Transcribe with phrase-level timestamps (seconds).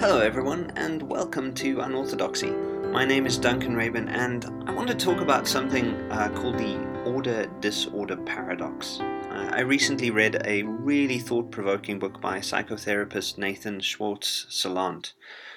[0.00, 2.52] Hello, everyone, and welcome to Unorthodoxy.
[2.92, 6.78] My name is Duncan Reyburn, and I want to talk about something uh, called the
[7.04, 9.00] order disorder paradox.
[9.00, 15.14] Uh, I recently read a really thought provoking book by psychotherapist Nathan Schwartz Salant.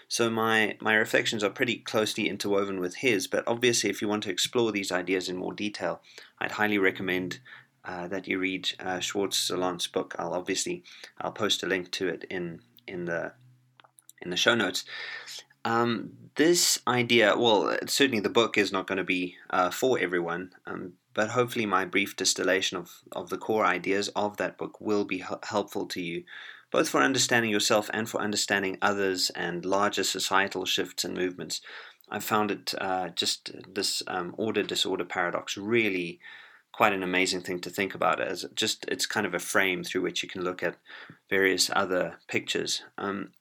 [0.07, 4.23] So, my, my reflections are pretty closely interwoven with his, but obviously, if you want
[4.23, 6.01] to explore these ideas in more detail,
[6.39, 7.42] I'd highly recommend
[7.86, 10.15] uh, that you read uh, Schwartz Salant's book.
[10.18, 10.83] I'll obviously
[11.19, 13.33] I'll post a link to it in in the
[14.21, 14.86] in the show notes.
[15.64, 20.52] Um, this idea, well, certainly the book is not going to be uh, for everyone,
[20.66, 25.06] um, but hopefully my brief distillation of, of the core ideas of that book will
[25.06, 26.24] be h- helpful to you,
[26.71, 31.61] both for understanding yourself and for understanding others and larger societal shifts and movements.
[32.09, 36.19] I found it uh, just this um, order disorder paradox really
[36.72, 40.02] quite an amazing thing to think about as just it's kind of a frame through
[40.02, 40.78] which you can look at
[41.30, 42.83] various other pictures.
[42.97, 43.31] Um,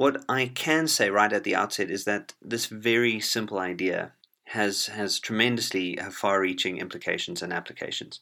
[0.00, 4.12] what I can say right at the outset is that this very simple idea
[4.44, 8.20] has has tremendously far-reaching implications and applications.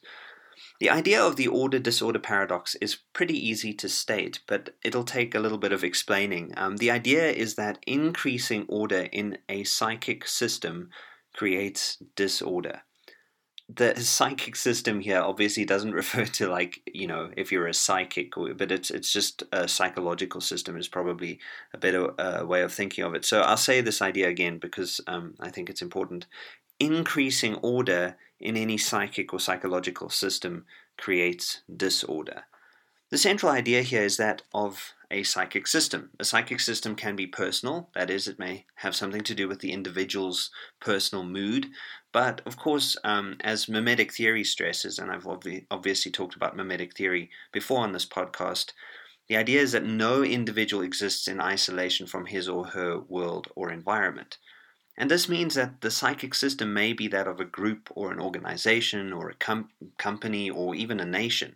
[0.81, 5.33] The idea of the order disorder paradox is pretty easy to state, but it'll take
[5.33, 6.51] a little bit of explaining.
[6.57, 10.89] Um, the idea is that increasing order in a psychic system
[11.33, 12.81] creates disorder
[13.73, 18.33] the psychic system here obviously doesn't refer to like you know if you're a psychic
[18.57, 21.39] but it's it's just a psychological system is probably
[21.73, 23.23] a better uh, way of thinking of it.
[23.23, 26.25] So i'll say this idea again because um, i think it's important.
[26.79, 30.65] Increasing order in any psychic or psychological system
[30.97, 32.43] creates disorder
[33.09, 36.11] the central idea here is that of a psychic system.
[36.19, 39.59] A psychic system can be personal, that is, it may have something to do with
[39.59, 41.67] the individual's personal mood.
[42.11, 46.95] But of course, um, as mimetic theory stresses, and I've obvi- obviously talked about mimetic
[46.95, 48.73] theory before on this podcast,
[49.27, 53.71] the idea is that no individual exists in isolation from his or her world or
[53.71, 54.37] environment.
[54.97, 58.19] And this means that the psychic system may be that of a group or an
[58.19, 61.55] organization or a com- company or even a nation.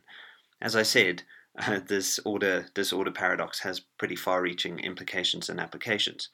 [0.62, 1.24] As I said,
[1.58, 6.30] uh, this order disorder paradox has pretty far-reaching implications and applications.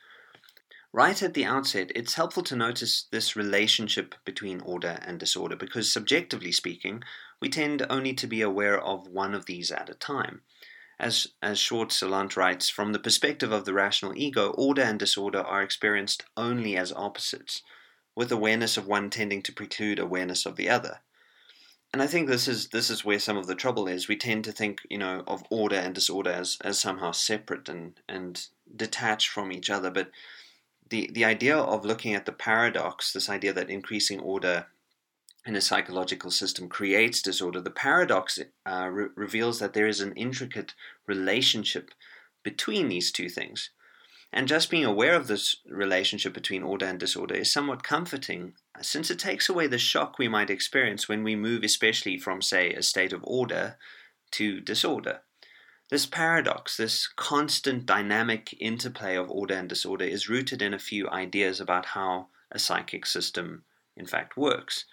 [0.91, 5.91] Right at the outset, it's helpful to notice this relationship between order and disorder because,
[5.91, 7.03] subjectively speaking,
[7.39, 10.41] we tend only to be aware of one of these at a time.
[10.99, 15.41] As, as Schwartz Salant writes, from the perspective of the rational ego, order and disorder
[15.41, 17.61] are experienced only as opposites,
[18.15, 21.01] with awareness of one tending to preclude awareness of the other
[21.91, 24.07] and I think this is this is where some of the trouble is.
[24.07, 27.99] We tend to think, you know, of order and disorder as, as somehow separate and,
[28.07, 28.45] and
[28.75, 29.89] detached from each other.
[29.89, 30.11] But
[30.89, 34.67] the the idea of looking at the paradox, this idea that increasing order
[35.45, 40.13] in a psychological system creates disorder, the paradox uh, re- reveals that there is an
[40.13, 40.75] intricate
[41.07, 41.91] relationship
[42.43, 43.71] between these two things.
[44.31, 49.09] And just being aware of this relationship between order and disorder is somewhat comforting, since
[49.09, 52.81] it takes away the shock we might experience when we move, especially from, say, a
[52.81, 53.77] state of order
[54.31, 55.21] to disorder.
[55.89, 61.09] This paradox, this constant dynamic interplay of order and disorder, is rooted in a few
[61.09, 63.63] ideas about how a psychic system,
[63.97, 64.85] in fact, works.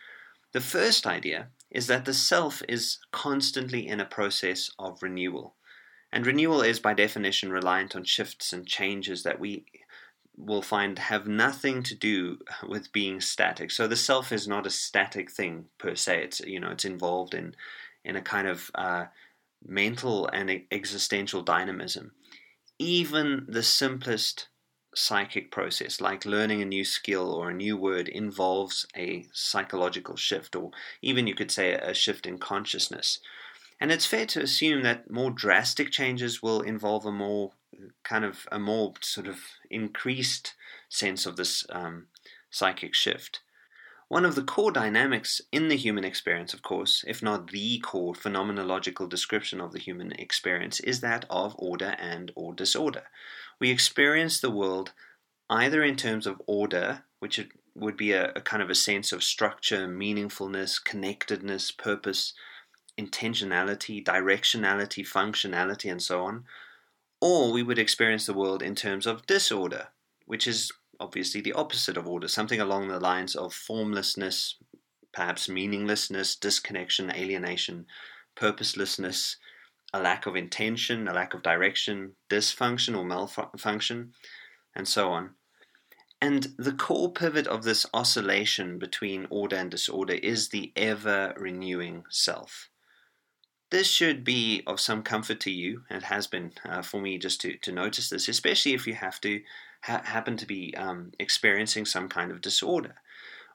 [0.53, 5.55] The first idea is that the self is constantly in a process of renewal.
[6.11, 9.67] And renewal is, by definition, reliant on shifts and changes that we
[10.37, 13.71] will find have nothing to do with being static.
[13.71, 16.25] So the self is not a static thing per se.
[16.25, 17.55] It's you know it's involved in
[18.05, 19.07] in a kind of uh,
[19.65, 22.13] mental and existential dynamism.
[22.79, 24.49] Even the simplest
[24.95, 30.55] psychic process, like learning a new skill or a new word, involves a psychological shift,
[30.57, 30.71] or
[31.03, 33.19] even you could say a shift in consciousness.
[33.81, 37.53] And it's fair to assume that more drastic changes will involve a more
[38.05, 39.39] kind of a more sort of
[39.71, 40.55] increased
[40.89, 42.07] sense of this um,
[42.51, 43.41] psychic shift.
[44.09, 48.15] One of the core dynamics in the human experience, of course, if not the core
[48.15, 53.03] phenomenological description of the human experience, is that of order and or disorder.
[53.61, 54.93] We experience the world
[55.51, 57.41] either in terms of order, which
[57.75, 62.33] would be a, a kind of a sense of structure, meaningfulness, connectedness, purpose,
[62.99, 66.45] intentionality, directionality, functionality, and so on,
[67.27, 69.89] or we would experience the world in terms of disorder,
[70.27, 70.71] which is
[71.01, 74.55] obviously the opposite of order, something along the lines of formlessness,
[75.13, 77.87] perhaps meaninglessness, disconnection, alienation,
[78.37, 79.39] purposelessness,
[79.93, 84.13] a lack of intention, a lack of direction, dysfunction or malfunction,
[84.77, 85.31] and so on.
[86.23, 92.05] And the core pivot of this oscillation between order and disorder is the ever renewing
[92.09, 92.71] self.
[93.71, 95.83] This should be of some comfort to you.
[95.91, 99.21] It has been uh, for me just to, to notice this, especially if you have
[99.23, 99.41] to
[99.83, 102.97] ha- happen to be um, experiencing some kind of disorder.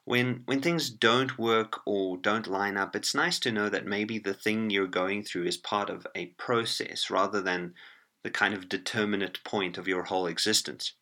[0.03, 4.17] When when things don't work or don't line up, it's nice to know that maybe
[4.17, 7.75] the thing you're going through is part of a process rather than
[8.23, 10.93] the kind of determinate point of your whole existence.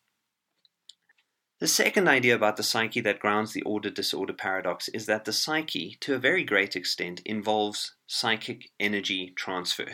[1.60, 5.32] The second idea about the psyche that grounds the order disorder paradox is that the
[5.32, 9.88] psyche, to a very great extent, involves psychic energy transfer.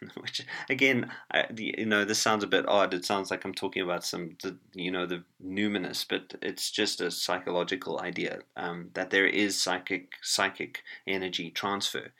[0.16, 2.94] Which again, I, you know, this sounds a bit odd.
[2.94, 4.38] It sounds like I'm talking about some,
[4.72, 10.12] you know, the numinous, but it's just a psychological idea um, that there is psychic
[10.22, 12.12] psychic energy transfer.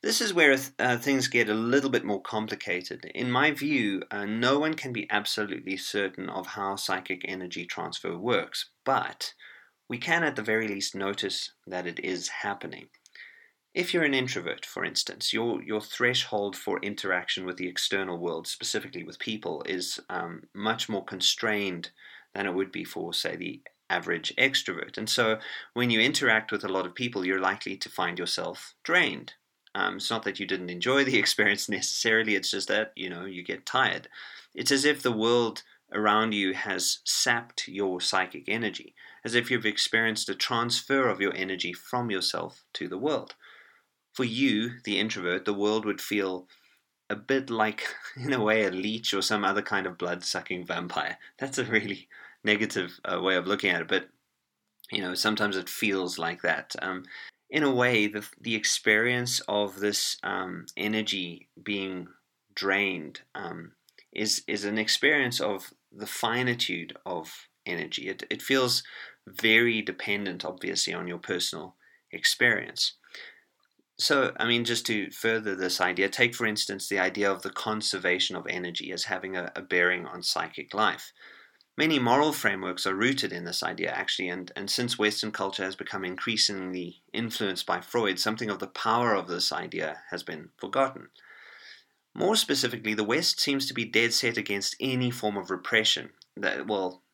[0.00, 3.10] This is where uh, things get a little bit more complicated.
[3.16, 8.16] In my view, uh, no one can be absolutely certain of how psychic energy transfer
[8.16, 9.34] works, but
[9.88, 12.90] we can at the very least notice that it is happening.
[13.74, 18.46] If you're an introvert, for instance, your, your threshold for interaction with the external world,
[18.46, 21.90] specifically with people, is um, much more constrained
[22.36, 24.96] than it would be for, say, the average extrovert.
[24.96, 25.40] And so
[25.74, 29.34] when you interact with a lot of people, you're likely to find yourself drained
[29.78, 33.24] um, it's not that you didn't enjoy the experience necessarily, it's just that, you know,
[33.24, 34.08] you get tired.
[34.54, 38.94] It's as if the world around you has sapped your psychic energy,
[39.24, 43.36] as if you've experienced a transfer of your energy from yourself to the world.
[44.12, 46.48] For you, the introvert, the world would feel
[47.08, 47.86] a bit like,
[48.16, 51.18] in a way, a leech or some other kind of blood sucking vampire.
[51.38, 52.08] That's a really
[52.42, 54.08] negative uh, way of looking at it, but
[54.90, 56.74] you know, sometimes it feels like that.
[56.80, 57.04] Um,
[57.50, 62.08] in a way, the, the experience of this um, energy being
[62.54, 63.72] drained um,
[64.12, 68.08] is, is an experience of the finitude of energy.
[68.08, 68.82] It, it feels
[69.26, 71.76] very dependent, obviously, on your personal
[72.12, 72.94] experience.
[73.98, 77.50] So, I mean, just to further this idea, take for instance the idea of the
[77.50, 81.12] conservation of energy as having a, a bearing on psychic life.
[81.78, 85.76] Many moral frameworks are rooted in this idea, actually, and, and since Western culture has
[85.76, 91.10] become increasingly influenced by Freud, something of the power of this idea has been forgotten.
[92.16, 96.10] More specifically, the West seems to be dead set against any form of repression.
[96.36, 97.04] That, well,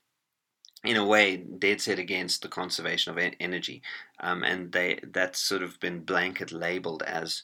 [0.82, 3.82] in a way, dead set against the conservation of energy,
[4.18, 7.42] um, and they that's sort of been blanket labeled as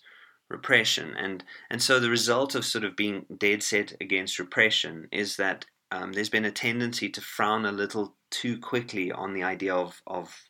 [0.49, 1.14] repression.
[1.19, 5.67] And and so the result of sort of being dead set against repression is that
[5.90, 10.02] um, there's been a tendency to frown a little too quickly on the idea of,
[10.06, 10.42] of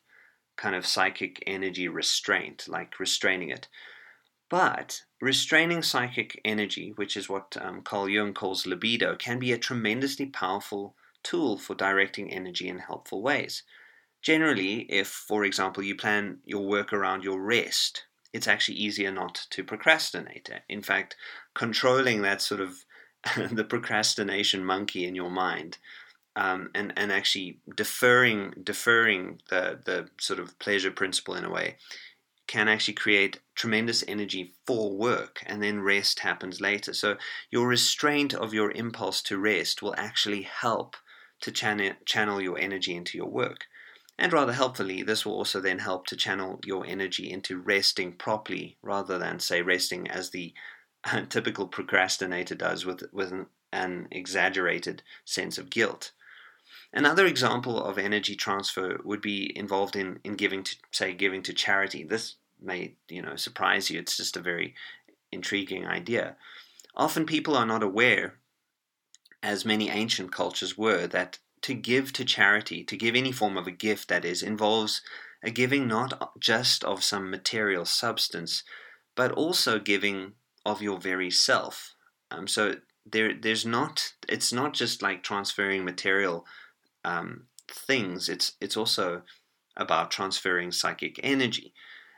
[0.55, 3.67] kind of psychic energy restraint, like restraining it.
[4.49, 9.57] But restraining psychic energy, which is what um, Carl Jung calls libido, can be a
[9.57, 13.63] tremendously powerful tool for directing energy in helpful ways.
[14.21, 19.47] Generally, if, for example, you plan your work around your rest, it's actually easier not
[19.49, 20.49] to procrastinate.
[20.69, 21.15] In fact,
[21.55, 22.85] controlling that sort of
[23.51, 25.77] the procrastination monkey in your mind
[26.35, 31.75] um, and and actually deferring deferring the the sort of pleasure principle in a way
[32.47, 36.93] can actually create tremendous energy for work and then rest happens later.
[36.93, 37.15] So
[37.49, 40.97] your restraint of your impulse to rest will actually help
[41.41, 43.65] to channel channel your energy into your work.
[44.17, 48.77] And rather helpfully this will also then help to channel your energy into resting properly
[48.81, 50.53] rather than say resting as the
[51.05, 56.11] a typical procrastinator does with, with an, an exaggerated sense of guilt.
[56.93, 61.53] Another example of energy transfer would be involved in, in giving to say giving to
[61.53, 62.03] charity.
[62.03, 63.99] This may you know surprise you.
[63.99, 64.75] It's just a very
[65.31, 66.35] intriguing idea.
[66.95, 68.35] Often people are not aware,
[69.41, 73.67] as many ancient cultures were, that to give to charity, to give any form of
[73.67, 75.01] a gift that is, involves
[75.43, 78.63] a giving not just of some material substance,
[79.15, 80.33] but also giving
[80.65, 81.95] of your very self.
[82.29, 82.75] Um, so
[83.05, 84.13] there, there's not.
[84.29, 86.45] It's not just like transferring material
[87.03, 88.29] um, things.
[88.29, 89.23] It's it's also
[89.75, 91.73] about transferring psychic energy.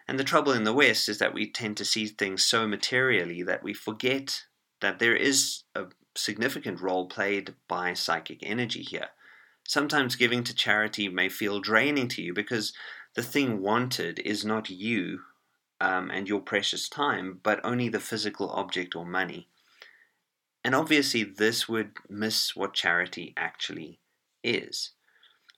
[0.08, 3.42] And the trouble in the West is that we tend to see things so materially
[3.44, 4.44] that we forget
[4.82, 5.86] that there is a
[6.16, 9.10] significant role played by psychic energy here.
[9.66, 12.74] Sometimes giving to charity may feel draining to you because
[13.16, 15.22] the thing wanted is not you
[15.82, 19.48] um, and your precious time, but only the physical object or money.
[20.64, 24.00] And obviously, this would miss what charity actually
[24.44, 24.92] is.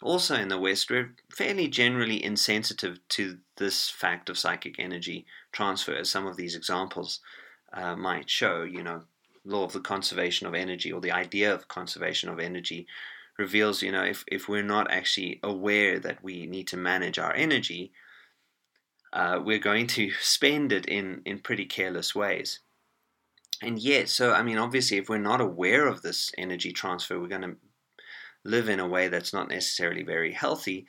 [0.02, 5.94] Also, in the West, we're fairly generally insensitive to this fact of psychic energy transfer,
[5.94, 7.20] as some of these examples
[7.72, 8.64] uh, might show.
[8.64, 9.04] You know,
[9.46, 12.88] law of the conservation of energy, or the idea of conservation of energy,
[13.38, 17.34] reveals, you know, if, if we're not actually aware that we need to manage our
[17.34, 17.92] energy,
[19.16, 22.60] uh, we're going to spend it in, in pretty careless ways.
[23.62, 27.28] And yet, so I mean, obviously, if we're not aware of this energy transfer, we're
[27.30, 27.56] going to
[28.44, 30.86] live in a way that's not necessarily very healthy.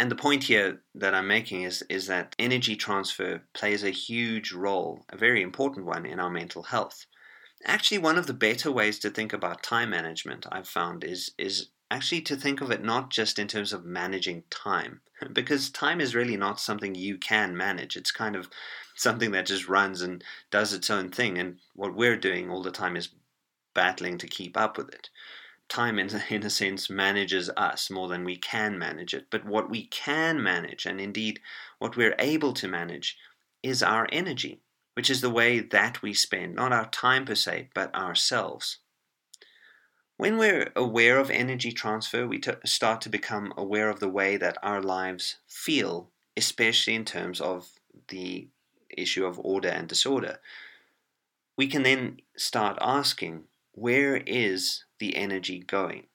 [0.00, 4.52] And the point here that I'm making is, is that energy transfer plays a huge
[4.52, 7.04] role, a very important one, in our mental health.
[7.66, 11.68] Actually, one of the better ways to think about time management I've found is, is
[11.92, 15.00] actually to think of it not just in terms of managing time,
[15.32, 17.96] because time is really not something you can manage.
[17.96, 18.48] It's kind of
[18.94, 21.38] something that just runs and does its own thing.
[21.38, 23.10] And what we're doing all the time is
[23.74, 25.08] battling to keep up with it
[25.72, 29.26] time, in, in a sense, manages us more than we can manage it.
[29.30, 31.40] But what we can manage, and indeed
[31.78, 33.18] what we're able to manage,
[33.62, 34.60] is our energy,
[34.94, 38.78] which is the way that we spend, not our time per se, but ourselves.
[40.16, 44.36] When we're aware of energy transfer, we t- start to become aware of the way
[44.36, 47.70] that our lives feel, especially in terms of
[48.08, 48.48] the
[48.90, 50.38] issue of order and disorder.
[51.56, 56.06] We can then start asking, where is the energy going?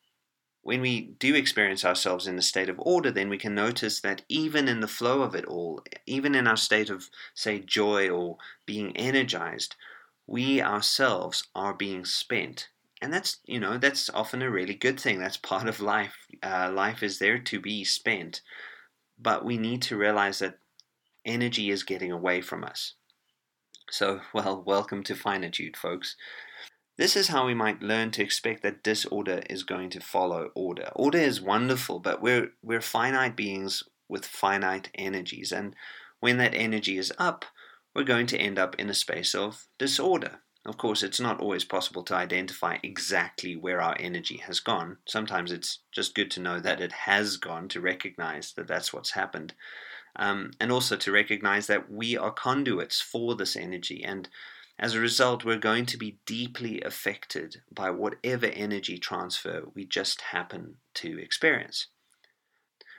[0.62, 4.24] When we do experience ourselves in a state of order, then we can notice that
[4.28, 8.38] even in the flow of it all, even in our state of, say, joy or
[8.66, 9.76] being energized,
[10.28, 12.68] we ourselves are being spent.
[13.02, 15.20] And that's, you know, that's often a really good thing.
[15.20, 16.16] That's part of life.
[16.42, 18.42] Uh, life is there to be spent.
[19.20, 20.60] But we need to realize that
[21.26, 22.94] energy is getting away from us.
[23.90, 26.16] So, well, welcome to finitude, folks.
[26.98, 30.90] This is how we might learn to expect that disorder is going to follow order.
[30.96, 35.76] Order is wonderful, but we're, we're finite beings with finite energies, and
[36.20, 37.46] when that energy is up,
[37.94, 40.40] we're going to end up in a space of disorder.
[40.68, 44.98] Of course, it's not always possible to identify exactly where our energy has gone.
[45.06, 49.12] Sometimes it's just good to know that it has gone to recognize that that's what's
[49.12, 49.54] happened.
[50.18, 54.04] Um, and also to recognize that we are conduits for this energy.
[54.04, 54.28] And
[54.78, 60.20] as a result, we're going to be deeply affected by whatever energy transfer we just
[60.20, 61.88] happen to experience.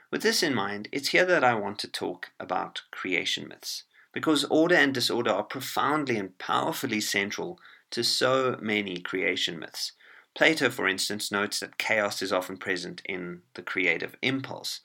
[0.09, 3.83] With this in mind, it's here that I want to talk about creation myths,
[4.19, 7.57] because order and disorder are profoundly and powerfully central
[7.89, 9.93] to so many creation myths.
[10.35, 14.81] Plato, for instance, notes that chaos is often present in the creative impulse.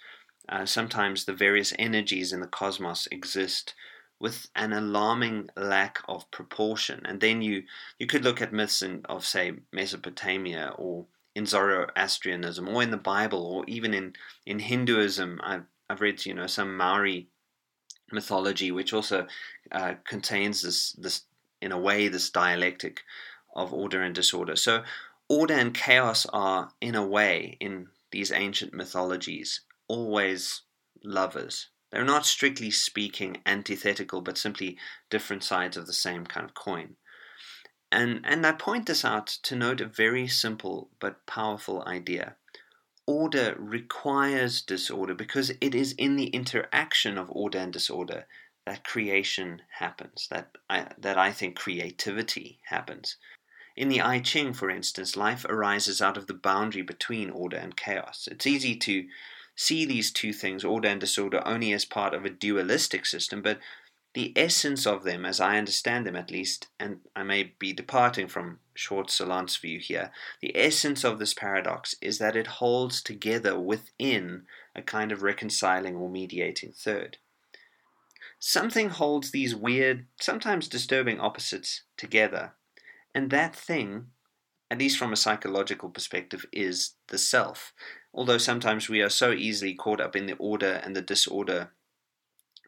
[0.49, 3.75] Uh, sometimes the various energies in the cosmos exist
[4.21, 7.03] with an alarming lack of proportion.
[7.05, 7.64] And then you,
[7.99, 12.97] you could look at myths in, of, say, Mesopotamia or in Zoroastrianism or in the
[12.97, 14.12] Bible or even in,
[14.47, 15.41] in Hinduism.
[15.43, 17.31] I've, I've read, you know, some Maori
[18.13, 19.27] mythology which also
[19.73, 21.23] uh, contains this, this,
[21.61, 23.03] in a way, this dialectic
[23.55, 24.57] of order and disorder.
[24.57, 24.83] So
[25.29, 30.63] order and chaos are, in a way, in these ancient mythologies, always
[31.03, 31.69] lovers.
[31.91, 34.79] They're not strictly speaking antithetical, but simply
[35.11, 36.97] different sides of the same kind of coin.
[37.93, 42.35] And, and I point this out to note a very simple but powerful idea.
[43.07, 48.27] Order requires disorder because it is in the interaction of order and disorder
[48.67, 53.17] that creation happens, that I, that I think creativity happens.
[53.77, 57.77] In the I Ching, for instance, life arises out of the boundary between order and
[57.77, 58.29] chaos.
[58.31, 59.07] It's easy to
[59.57, 63.59] see these two things, order and disorder, only as part of a dualistic system, but
[64.14, 68.28] the essence of them, as I understand them at least, and I may be departing
[68.28, 74.47] from Schwartz-Salant's view here, the essence of this paradox is that it holds together within
[74.75, 77.18] a kind of reconciling or mediating third.
[78.38, 82.52] Something holds these weird, sometimes disturbing opposites together,
[83.14, 84.06] and that thing,
[84.71, 87.73] at least from a psychological perspective, is the self
[88.14, 91.71] although sometimes we are so easily caught up in the order and the disorder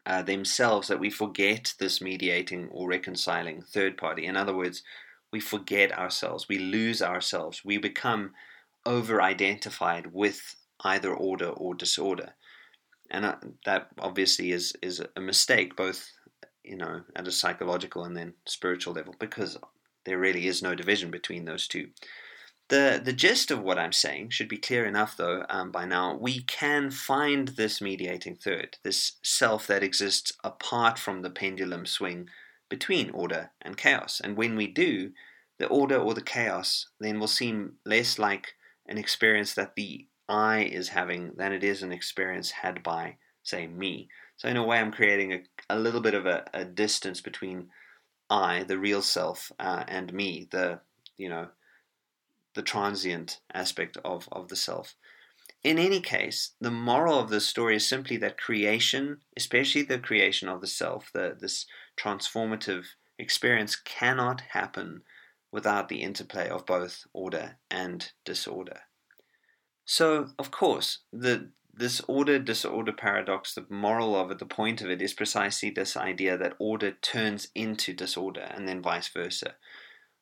[0.07, 4.25] uh, themselves that we forget this mediating or reconciling third party.
[4.25, 4.81] In other words,
[5.31, 8.31] we forget ourselves, we lose ourselves, we become
[8.85, 12.33] over identified with either order or disorder.
[13.11, 13.35] And uh,
[13.65, 16.09] that obviously is, is a mistake, both
[16.63, 19.57] you know, at a psychological and then spiritual level, because
[20.05, 21.89] there really is no division between those two.
[22.69, 26.17] The, the gist of what I'm saying should be clear enough, though, um, by now.
[26.17, 32.29] We can find this mediating third, this self that exists apart from the pendulum swing
[32.69, 34.19] between order and chaos.
[34.21, 35.11] And when we do,
[35.59, 38.55] the order or the chaos then will seem less like
[38.85, 43.67] an experience that the I is having than it is an experience had by, say,
[43.67, 44.09] me.
[44.35, 47.69] So, in a way, I'm creating a, a little bit of a, a distance between
[48.29, 50.81] I, the real self, uh, and me, the,
[51.17, 51.47] you know,
[52.57, 54.95] the transient aspect of, of the self.
[55.63, 60.49] In any case, the moral of the story is simply that creation, especially the creation
[60.49, 61.65] of the self, the, this
[61.97, 62.83] transformative
[63.17, 65.03] experience, cannot happen
[65.51, 68.81] without the interplay of both order and disorder.
[69.85, 74.89] So, of course, the this order disorder paradox, the moral of it, the point of
[74.89, 79.55] it is precisely this idea that order turns into disorder and then vice versa.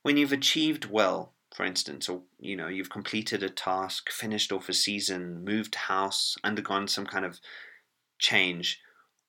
[0.01, 4.67] When you've achieved well, for instance, or you know, you've completed a task, finished off
[4.67, 7.39] a season, moved house, undergone some kind of
[8.19, 8.81] change,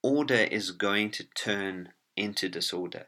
[0.02, 3.06] order is going to turn into disorder.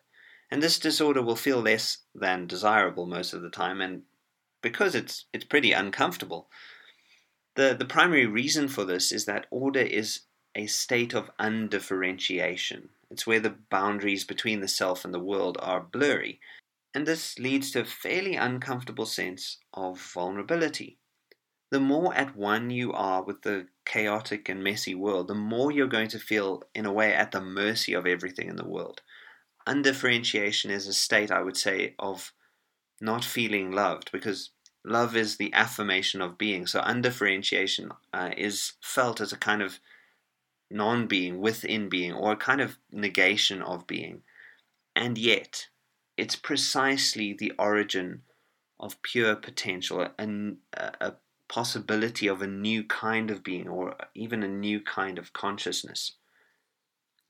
[0.50, 4.02] And this disorder will feel less than desirable most of the time and
[4.62, 6.48] because it's it's pretty uncomfortable.
[7.56, 10.20] The the primary reason for this is that order is
[10.54, 12.90] a state of undifferentiation.
[13.10, 16.40] It's where the boundaries between the self and the world are blurry
[16.94, 20.98] and this leads to a fairly uncomfortable sense of vulnerability.
[21.70, 25.86] The more at one you are with the chaotic and messy world, the more you're
[25.86, 29.02] going to feel, in a way, at the mercy of everything in the world.
[29.66, 32.32] Undifferentiation is a state, I would say, of
[33.02, 34.50] not feeling loved because
[34.82, 36.66] love is the affirmation of being.
[36.66, 39.78] So, undifferentiation uh, is felt as a kind of
[40.70, 44.22] non being within being or a kind of negation of being.
[44.96, 45.68] And yet,
[46.18, 48.22] it's precisely the origin
[48.80, 50.56] of pure potential, a,
[51.00, 51.14] a
[51.48, 56.12] possibility of a new kind of being or even a new kind of consciousness.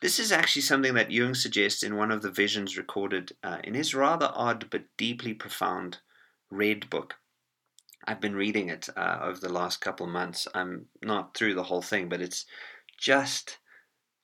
[0.00, 3.74] This is actually something that Jung suggests in one of the visions recorded uh, in
[3.74, 5.98] his rather odd but deeply profound
[6.50, 7.16] Red book.
[8.06, 10.48] I've been reading it uh, over the last couple of months.
[10.54, 12.46] I'm not through the whole thing, but it's
[12.96, 13.58] just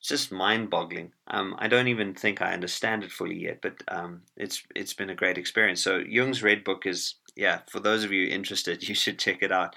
[0.04, 1.12] it's just mind-boggling.
[1.28, 5.08] Um, I don't even think I understand it fully yet, but um, it's it's been
[5.08, 5.82] a great experience.
[5.82, 7.60] So Jung's Red Book is yeah.
[7.70, 9.74] For those of you interested, you should check it out.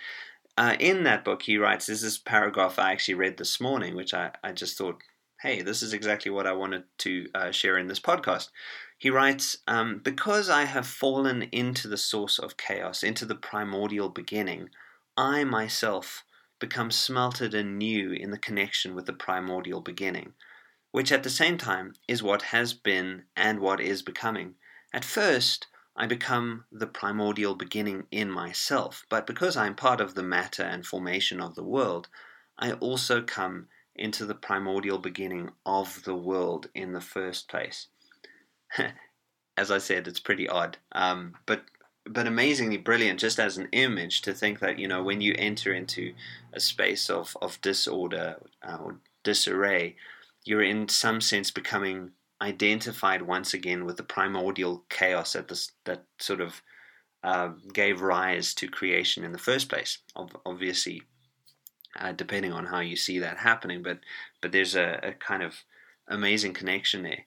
[0.57, 1.85] Uh, in that book, he writes.
[1.85, 5.01] This paragraph I actually read this morning, which I, I just thought,
[5.39, 8.49] hey, this is exactly what I wanted to uh, share in this podcast.
[8.97, 14.09] He writes, um, because I have fallen into the source of chaos, into the primordial
[14.09, 14.71] beginning,
[15.15, 16.25] I myself
[16.59, 20.33] becomes smelted anew in the connection with the primordial beginning,
[20.91, 24.55] which at the same time is what has been and what is becoming.
[24.93, 30.13] At first, I become the primordial beginning in myself, but because I am part of
[30.13, 32.07] the matter and formation of the world,
[32.57, 37.87] I also come into the primordial beginning of the world in the first place.
[39.57, 41.63] As I said, it's pretty odd, um, but
[42.09, 45.73] but amazingly brilliant just as an image to think that you know when you enter
[45.73, 46.13] into
[46.53, 49.95] a space of of disorder uh, or disarray
[50.45, 56.03] you're in some sense becoming identified once again with the primordial chaos that this that
[56.19, 56.61] sort of
[57.23, 59.97] uh, gave rise to creation in the first place.
[60.45, 61.01] Obviously
[61.99, 63.99] uh, depending on how you see that happening but
[64.41, 65.63] but there's a, a kind of
[66.07, 67.25] amazing connection there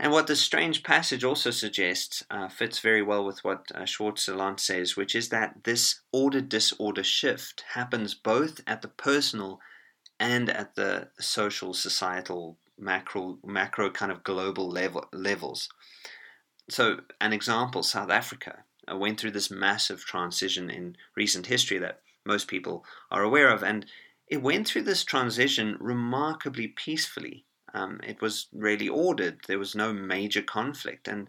[0.00, 4.60] and what this strange passage also suggests uh, fits very well with what uh, Schwartz-Salant
[4.60, 9.60] says, which is that this order disorder shift happens both at the personal
[10.20, 15.68] and at the social, societal, macro, macro kind of global level, levels.
[16.70, 22.02] So, an example South Africa uh, went through this massive transition in recent history that
[22.24, 23.86] most people are aware of, and
[24.28, 27.46] it went through this transition remarkably peacefully.
[27.74, 29.40] Um, it was really ordered.
[29.46, 31.28] There was no major conflict, and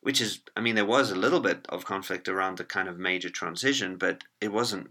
[0.00, 2.98] which is, I mean, there was a little bit of conflict around the kind of
[2.98, 4.90] major transition, but it wasn't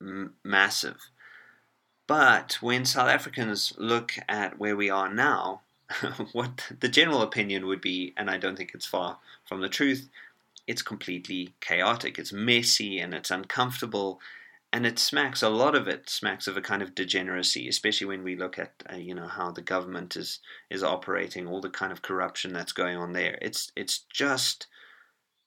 [0.00, 1.10] m- massive.
[2.06, 5.62] But when South Africans look at where we are now,
[6.32, 10.08] what the general opinion would be, and I don't think it's far from the truth,
[10.66, 12.18] it's completely chaotic.
[12.18, 14.20] It's messy and it's uncomfortable
[14.72, 18.22] and it smacks a lot of it smacks of a kind of degeneracy, especially when
[18.22, 21.92] we look at uh, you know how the government is is operating, all the kind
[21.92, 23.38] of corruption that's going on there.
[23.40, 24.66] It's it's just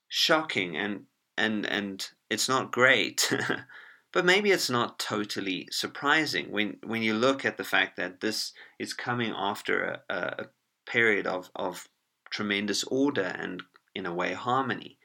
[0.08, 1.04] shocking and
[1.38, 3.34] and and it's not great.
[4.12, 8.54] but maybe it's not totally surprising when when you look at the fact that this
[8.80, 10.46] is coming after a, a
[10.86, 11.88] period of of
[12.32, 13.64] tremendous order and
[13.96, 14.99] in a way harmony.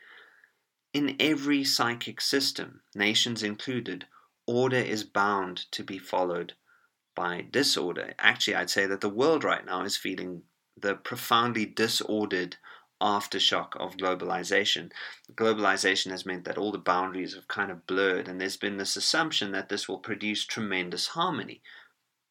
[0.95, 4.07] In every psychic system, nations included,
[4.47, 6.55] order is bound to be followed
[7.17, 8.15] by disorder.
[8.21, 10.45] Actually, I'd say that the world right now is feeling
[10.77, 12.59] the profoundly disordered
[13.03, 14.93] aftershock of globalization.
[15.33, 18.95] Globalization has meant that all the boundaries have kind of blurred, and there's been this
[18.95, 21.61] assumption that this will produce tremendous harmony.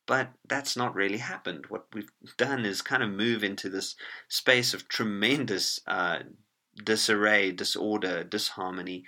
[0.06, 1.66] But that's not really happened.
[1.68, 3.96] What we've done is kind of move into this
[4.30, 6.20] space of tremendous uh,
[6.82, 9.04] disarray, disorder, disharmony.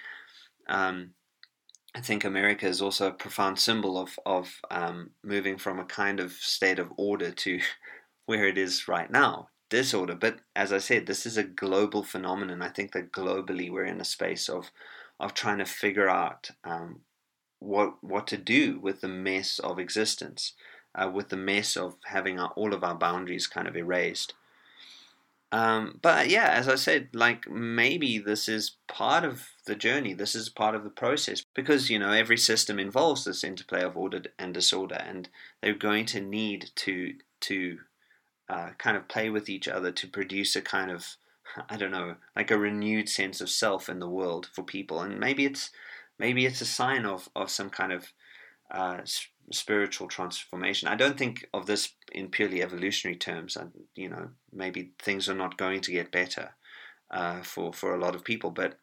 [0.67, 1.12] Um,
[1.95, 6.19] I think America is also a profound symbol of of um, moving from a kind
[6.19, 7.60] of state of order to
[8.25, 9.49] where it is right now.
[9.69, 10.15] disorder.
[10.15, 12.62] But as I said, this is a global phenomenon.
[12.62, 14.71] I think that globally we're in a space of
[15.19, 17.01] of trying to figure out um,
[17.60, 20.54] what what to do with the mess of existence,
[20.93, 24.34] uh, with the mess of having our, all of our boundaries kind of erased.
[25.51, 30.13] Um, but yeah, as I said, like maybe this is part of the journey.
[30.13, 33.95] This is part of the process because you know every system involves this interplay of
[33.95, 35.29] order and disorder, and
[35.62, 37.77] they're going to need to to
[38.49, 41.17] uh, kind of play with each other to produce a kind of
[41.69, 45.01] I don't know, like a renewed sense of self in the world for people.
[45.01, 45.69] And maybe it's
[46.17, 48.13] maybe it's a sign of of some kind of
[48.71, 49.01] uh,
[49.51, 50.88] spiritual transformation.
[50.88, 53.55] I don't think of this in purely evolutionary terms.
[53.55, 56.55] And you know, maybe things are not going to get better
[57.12, 58.79] uh, for for a lot of people, but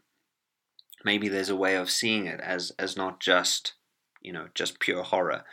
[1.04, 3.74] maybe there's a way of seeing it as as not just
[4.20, 5.44] you know just pure horror.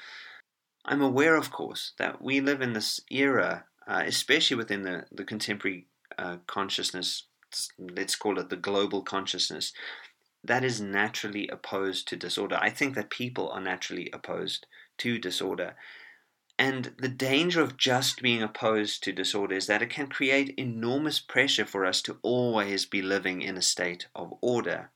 [0.85, 5.23] I'm aware, of course, that we live in this era, uh, especially within the the
[5.23, 7.23] contemporary uh, consciousness.
[7.79, 9.73] Let's call it the global consciousness
[10.43, 12.57] that is naturally opposed to disorder.
[12.61, 14.65] I think that people are naturally opposed
[14.99, 15.75] to disorder.
[16.59, 21.19] And the danger of just being opposed to disorder is that it can create enormous
[21.19, 24.91] pressure for us to always be living in a state of order.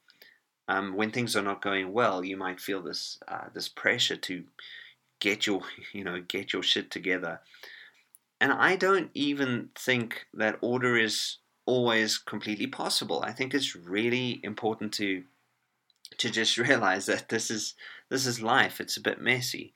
[0.68, 4.44] Um, when things are not going well, you might feel this uh, this pressure to
[5.20, 5.62] get your
[5.94, 7.40] you know get your shit together.
[8.42, 13.24] And I don't even think that order is always completely possible.
[13.26, 15.24] I think it's really important to
[16.18, 17.76] to just realize that this is
[18.10, 18.82] this is life.
[18.82, 19.74] It's a bit messy.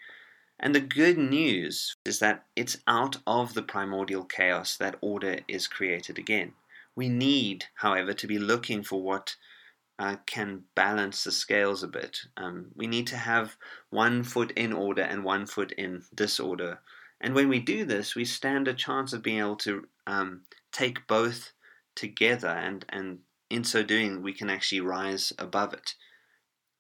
[0.59, 5.67] And the good news is that it's out of the primordial chaos that order is
[5.67, 6.53] created again.
[6.95, 9.35] We need, however, to be looking for what
[9.99, 12.21] uh, can balance the scales a bit.
[12.37, 13.55] Um, we need to have
[13.89, 16.79] one foot in order and one foot in disorder.
[17.21, 20.41] And when we do this, we stand a chance of being able to um,
[20.71, 21.51] take both
[21.95, 25.95] together, and, and in so doing, we can actually rise above it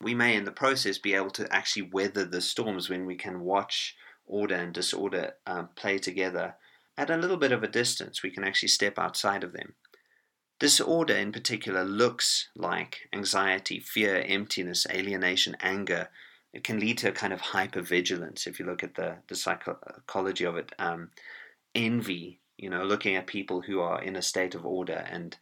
[0.01, 3.41] we may in the process be able to actually weather the storms when we can
[3.41, 6.55] watch order and disorder uh, play together
[6.97, 8.21] at a little bit of a distance.
[8.21, 9.73] We can actually step outside of them.
[10.59, 16.09] Disorder, in particular, looks like anxiety, fear, emptiness, alienation, anger.
[16.51, 20.45] It can lead to a kind of hypervigilance if you look at the, the psychology
[20.45, 20.71] of it.
[20.79, 21.11] Um,
[21.75, 25.37] envy, you know, looking at people who are in a state of order and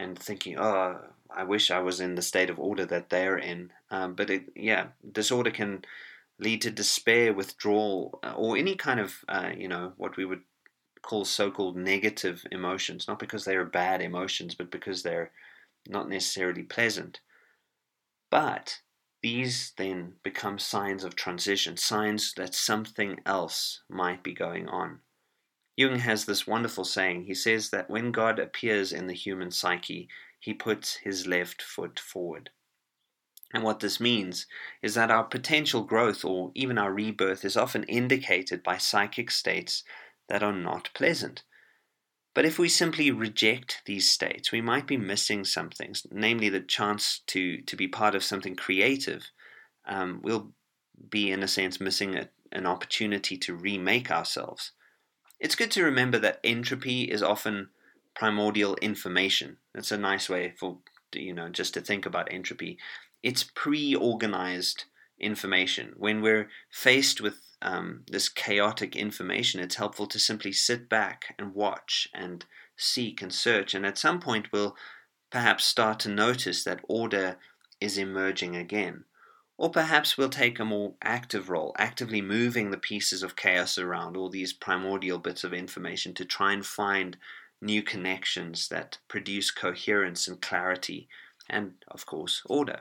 [0.00, 3.72] and thinking, oh, I wish I was in the state of order that they're in.
[3.90, 5.84] Um, but it, yeah, disorder can
[6.38, 10.42] lead to despair, withdrawal, uh, or any kind of, uh, you know, what we would
[11.02, 13.06] call so-called negative emotions.
[13.08, 15.30] Not because they are bad emotions, but because they're
[15.88, 17.20] not necessarily pleasant.
[18.30, 18.80] But
[19.22, 25.00] these then become signs of transition, signs that something else might be going on.
[25.76, 27.24] Jung has this wonderful saying.
[27.24, 30.08] He says that when God appears in the human psyche,
[30.38, 32.50] he puts his left foot forward.
[33.52, 34.46] And what this means
[34.82, 39.82] is that our potential growth or even our rebirth is often indicated by psychic states
[40.28, 41.44] that are not pleasant.
[42.34, 47.20] But if we simply reject these states, we might be missing something, namely the chance
[47.28, 49.30] to, to be part of something creative.
[49.86, 50.52] Um, we'll
[51.10, 54.72] be, in a sense, missing a, an opportunity to remake ourselves.
[55.40, 57.70] It's good to remember that entropy is often
[58.18, 59.58] primordial information.
[59.72, 60.78] That's a nice way for
[61.14, 62.76] you know just to think about entropy.
[63.22, 64.84] It's pre-organized
[65.20, 65.94] information.
[65.96, 71.54] When we're faced with um, this chaotic information, it's helpful to simply sit back and
[71.54, 72.44] watch and
[72.76, 74.74] seek and search, and at some point we'll
[75.30, 77.36] perhaps start to notice that order
[77.80, 79.04] is emerging again.
[79.56, 84.16] Or perhaps we'll take a more active role, actively moving the pieces of chaos around,
[84.16, 87.16] all these primordial bits of information, to try and find
[87.60, 91.08] new connections that produce coherence and clarity,
[91.48, 92.80] and of course, order.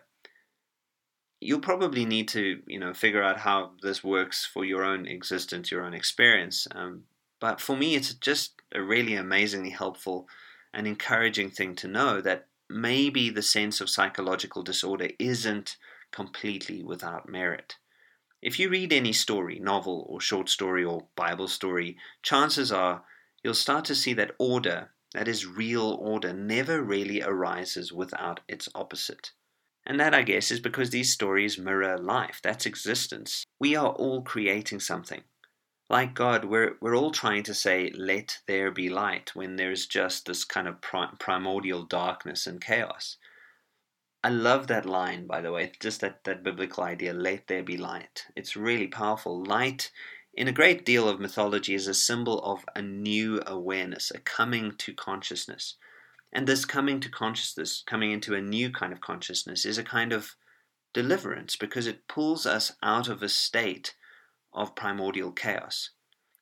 [1.40, 5.72] You'll probably need to, you know, figure out how this works for your own existence,
[5.72, 6.68] your own experience.
[6.74, 7.04] Um,
[7.40, 10.28] but for me, it's just a really amazingly helpful
[10.74, 15.78] and encouraging thing to know that maybe the sense of psychological disorder isn't
[16.12, 17.76] completely without merit.
[18.42, 23.04] If you read any story, novel or short story or Bible story, chances are
[23.48, 28.68] you'll start to see that order, that is real order, never really arises without its
[28.76, 29.32] opposite.
[29.86, 32.42] And that, I guess, is because these stories mirror life.
[32.44, 33.46] That's existence.
[33.58, 35.22] We are all creating something.
[35.90, 40.26] Like God, we're, we're all trying to say, let there be light, when there's just
[40.26, 43.16] this kind of primordial darkness and chaos.
[44.26, 47.78] I love that line, by the way, just that, that biblical idea, let there be
[47.78, 48.26] light.
[48.36, 49.42] It's really powerful.
[49.42, 49.90] Light
[50.38, 54.72] in a great deal of mythology is a symbol of a new awareness, a coming
[54.78, 55.76] to consciousness.
[56.32, 60.14] And this coming to consciousness, coming into a new kind of consciousness, is a kind
[60.14, 60.36] of
[60.94, 63.96] deliverance because it pulls us out of a state
[64.54, 65.90] of primordial chaos.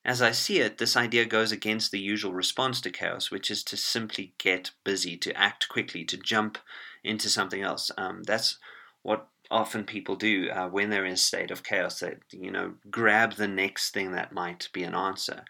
[0.03, 3.63] As I see it, this idea goes against the usual response to chaos, which is
[3.63, 6.57] to simply get busy, to act quickly, to jump
[7.01, 7.91] into something else.
[7.97, 8.57] Um, that's
[9.03, 11.99] what often people do uh, when they're in a state of chaos.
[11.99, 15.43] That you know, grab the next thing that might be an answer.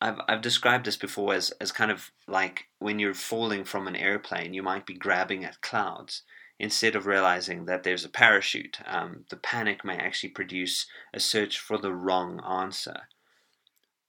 [0.00, 3.96] I've I've described this before as as kind of like when you're falling from an
[3.96, 6.22] airplane, you might be grabbing at clouds
[6.58, 8.78] instead of realizing that there's a parachute.
[8.86, 13.08] Um, the panic may actually produce a search for the wrong answer.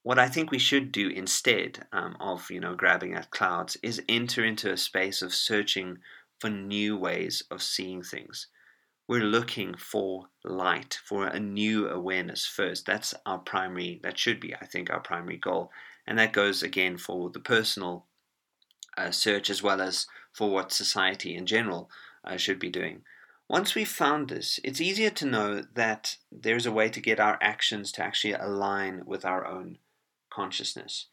[0.03, 4.01] What I think we should do instead um, of you know grabbing at clouds is
[4.09, 5.99] enter into a space of searching
[6.39, 8.47] for new ways of seeing things.
[9.07, 12.85] We're looking for light, for a new awareness first.
[12.85, 15.71] That's our primary, that should be, I think, our primary goal.
[16.07, 18.05] And that goes again for the personal
[18.97, 21.89] uh, search as well as for what society in general
[22.23, 23.01] uh, should be doing.
[23.49, 27.37] Once we've found this, it's easier to know that there's a way to get our
[27.41, 29.77] actions to actually align with our own
[30.31, 31.07] consciousness.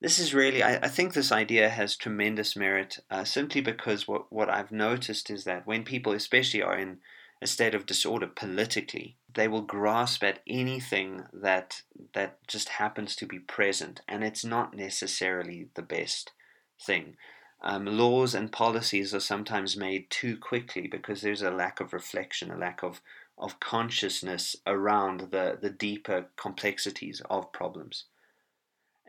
[0.00, 4.32] This is really, I, I think this idea has tremendous merit uh, simply because what,
[4.32, 6.98] what I've noticed is that when people, especially, are in
[7.42, 11.82] a state of disorder politically, they will grasp at anything that
[12.14, 16.32] that just happens to be present, and it's not necessarily the best
[16.80, 17.16] thing.
[17.62, 22.50] Um, laws and policies are sometimes made too quickly because there's a lack of reflection,
[22.50, 23.02] a lack of,
[23.36, 28.04] of consciousness around the, the deeper complexities of problems.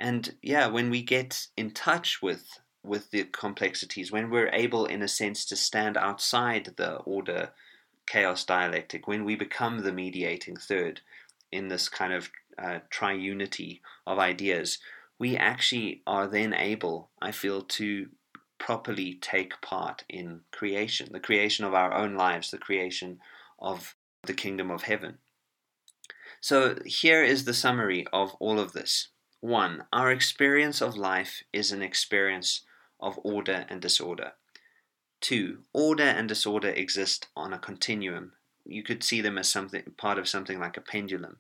[0.01, 5.03] And yeah, when we get in touch with with the complexities, when we're able, in
[5.03, 7.51] a sense, to stand outside the order
[8.07, 11.01] chaos dialectic, when we become the mediating third
[11.51, 14.79] in this kind of uh, triunity of ideas,
[15.19, 18.07] we actually are then able, I feel, to
[18.57, 23.19] properly take part in creation, the creation of our own lives, the creation
[23.59, 25.19] of the kingdom of heaven.
[26.41, 29.10] So here is the summary of all of this.
[29.41, 29.85] 1.
[29.91, 32.61] Our experience of life is an experience
[32.99, 34.33] of order and disorder.
[35.21, 35.63] 2.
[35.73, 38.33] Order and disorder exist on a continuum.
[38.65, 41.37] You could see them as something part of something like a pendulum.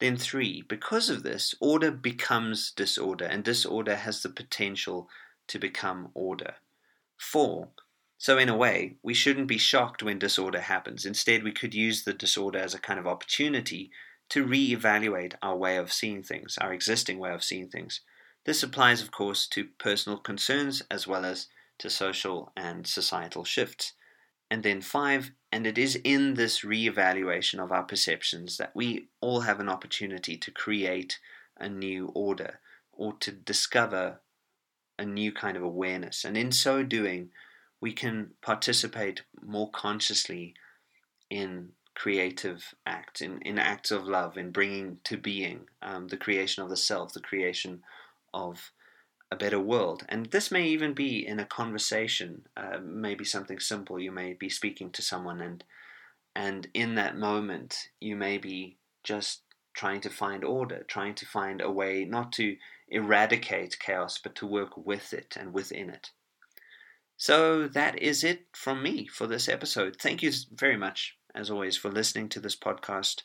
[0.00, 0.64] Then 3.
[0.68, 5.10] Because of this, order becomes disorder, and disorder has the potential
[5.48, 6.54] to become order.
[7.18, 7.68] 4.
[8.16, 11.04] So, in a way, we shouldn't be shocked when disorder happens.
[11.04, 13.90] Instead, we could use the disorder as a kind of opportunity
[14.30, 18.00] to re-evaluate our way of seeing things, our existing way of seeing things.
[18.44, 23.94] This applies, of course, to personal concerns as well as to social and societal shifts.
[24.50, 29.40] And then five, and it is in this re-evaluation of our perceptions that we all
[29.40, 31.18] have an opportunity to create
[31.58, 32.60] a new order
[32.92, 34.20] or to discover
[34.98, 36.24] a new kind of awareness.
[36.24, 37.30] And in so doing,
[37.80, 40.54] we can participate more consciously
[41.30, 46.62] in creative act, in, in acts of love, in bringing to being um, the creation
[46.62, 47.82] of the self, the creation
[48.32, 48.70] of
[49.32, 50.04] a better world.
[50.08, 53.98] And this may even be in a conversation, uh, maybe something simple.
[53.98, 55.64] You may be speaking to someone, and
[56.36, 59.40] and in that moment, you may be just
[59.74, 62.56] trying to find order, trying to find a way not to
[62.88, 66.12] eradicate chaos, but to work with it and within it.
[67.16, 69.96] So that is it from me for this episode.
[70.00, 73.22] Thank you very much as always, for listening to this podcast.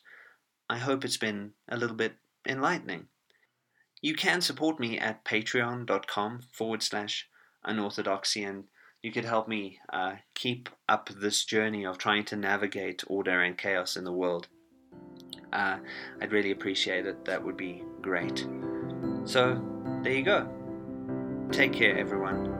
[0.70, 2.14] I hope it's been a little bit
[2.46, 3.08] enlightening.
[4.00, 7.28] You can support me at patreon.com forward slash
[7.64, 8.64] unorthodoxy, and
[9.02, 13.58] you could help me uh, keep up this journey of trying to navigate order and
[13.58, 14.48] chaos in the world.
[15.52, 15.78] Uh,
[16.20, 17.24] I'd really appreciate it.
[17.24, 18.46] That would be great.
[19.24, 19.60] So,
[20.02, 20.48] there you go.
[21.50, 22.53] Take care, everyone.